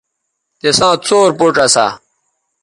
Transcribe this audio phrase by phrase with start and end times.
[0.59, 1.87] تِساں څور پوڇ اسا